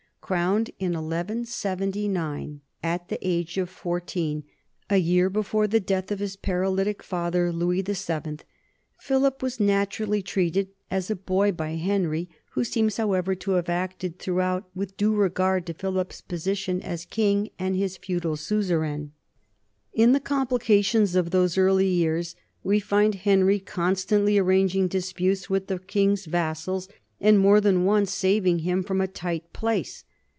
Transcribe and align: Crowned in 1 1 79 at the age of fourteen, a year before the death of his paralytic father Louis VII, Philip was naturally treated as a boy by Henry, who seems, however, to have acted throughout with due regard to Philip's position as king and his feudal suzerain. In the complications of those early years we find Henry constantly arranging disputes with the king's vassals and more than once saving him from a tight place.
Crowned 0.21 0.71
in 0.79 0.93
1 0.93 1.09
1 1.09 1.43
79 1.43 2.61
at 2.81 3.09
the 3.09 3.17
age 3.21 3.57
of 3.57 3.69
fourteen, 3.69 4.45
a 4.89 4.95
year 4.95 5.29
before 5.29 5.67
the 5.67 5.81
death 5.81 6.09
of 6.09 6.19
his 6.19 6.37
paralytic 6.37 7.03
father 7.03 7.51
Louis 7.51 7.81
VII, 7.81 8.37
Philip 8.97 9.43
was 9.43 9.59
naturally 9.59 10.21
treated 10.21 10.69
as 10.89 11.09
a 11.11 11.17
boy 11.17 11.51
by 11.51 11.71
Henry, 11.71 12.29
who 12.51 12.63
seems, 12.63 12.95
however, 12.95 13.35
to 13.35 13.51
have 13.53 13.67
acted 13.67 14.19
throughout 14.19 14.69
with 14.73 14.95
due 14.95 15.13
regard 15.13 15.65
to 15.65 15.73
Philip's 15.73 16.21
position 16.21 16.81
as 16.81 17.03
king 17.03 17.49
and 17.59 17.75
his 17.75 17.97
feudal 17.97 18.37
suzerain. 18.37 19.11
In 19.91 20.13
the 20.13 20.21
complications 20.21 21.13
of 21.13 21.31
those 21.31 21.57
early 21.57 21.89
years 21.89 22.37
we 22.63 22.79
find 22.79 23.15
Henry 23.15 23.59
constantly 23.59 24.37
arranging 24.37 24.87
disputes 24.87 25.49
with 25.49 25.67
the 25.67 25.79
king's 25.79 26.23
vassals 26.23 26.87
and 27.19 27.37
more 27.37 27.59
than 27.59 27.83
once 27.83 28.13
saving 28.13 28.59
him 28.59 28.81
from 28.81 29.01
a 29.01 29.09
tight 29.09 29.51
place. 29.51 30.05